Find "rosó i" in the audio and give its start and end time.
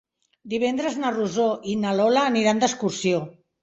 1.19-1.79